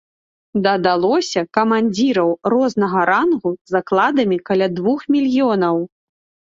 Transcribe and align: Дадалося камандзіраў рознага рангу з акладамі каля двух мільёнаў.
Дадалося 0.67 1.43
камандзіраў 1.59 2.33
рознага 2.55 2.99
рангу 3.13 3.49
з 3.75 3.79
акладамі 3.85 4.37
каля 4.51 4.67
двух 4.81 4.99
мільёнаў. 5.17 5.75